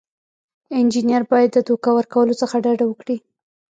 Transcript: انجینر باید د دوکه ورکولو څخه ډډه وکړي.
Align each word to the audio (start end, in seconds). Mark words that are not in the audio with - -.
انجینر 0.79 1.23
باید 1.31 1.49
د 1.53 1.57
دوکه 1.69 1.89
ورکولو 1.97 2.33
څخه 2.41 2.55
ډډه 2.65 2.85
وکړي. 2.87 3.17